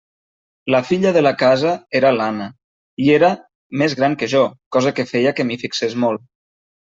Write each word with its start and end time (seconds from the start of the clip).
La 0.75 0.79
filla 0.91 1.09
de 1.17 1.21
la 1.25 1.33
casa 1.41 1.73
era 1.99 2.13
l'Anna, 2.15 2.47
i 3.07 3.11
era 3.17 3.29
més 3.81 3.95
gran 3.99 4.15
que 4.23 4.31
jo, 4.33 4.41
cosa 4.77 4.95
que 5.01 5.05
feia 5.13 5.35
que 5.41 5.47
m'hi 5.51 5.59
fixés 5.65 5.95
molt. 6.05 6.25